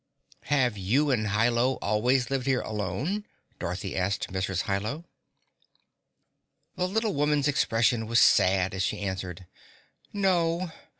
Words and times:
"Have 0.45 0.79
you 0.79 1.11
and 1.11 1.27
Hi 1.27 1.47
Lo 1.47 1.75
always 1.75 2.31
lived 2.31 2.47
here 2.47 2.61
alone?" 2.61 3.23
Dorothy 3.59 3.95
asked 3.95 4.29
Mrs. 4.33 4.63
Hi 4.63 4.79
Lo. 4.79 5.05
The 6.75 6.87
little 6.87 7.13
woman's 7.13 7.47
expression 7.47 8.07
was 8.07 8.19
sad 8.19 8.73
as 8.73 8.81
she 8.81 8.97
answered, 8.99 9.45
"No. 10.11 10.71